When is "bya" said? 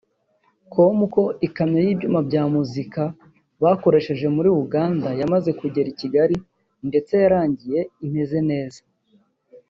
2.27-2.43